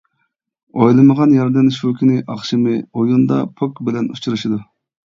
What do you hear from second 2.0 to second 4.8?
كۈنى ئاخشىمى ئويۇندا پوك بىلەن ئۇچرىشىدۇ.